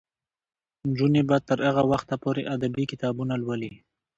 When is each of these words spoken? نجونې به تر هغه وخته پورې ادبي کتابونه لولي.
نجونې 0.87 1.21
به 1.29 1.37
تر 1.47 1.59
هغه 1.67 1.83
وخته 1.91 2.15
پورې 2.23 2.41
ادبي 2.55 2.83
کتابونه 2.91 3.33
لولي. 3.43 3.73